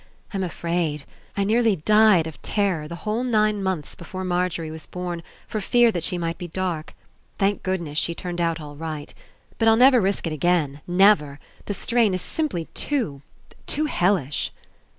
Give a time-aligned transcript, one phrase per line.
[0.33, 1.03] I'm afraid.
[1.37, 5.91] I nearly died of terror the whole nine months before Margery was born for fear
[5.91, 6.95] that she might be dark.
[7.37, 9.13] Thank goodness, she turned out all right.
[9.59, 10.81] But I'll never risk It again.
[10.87, 11.39] Never!
[11.65, 13.21] The strain Is simply too—
[13.67, 14.51] too hellish."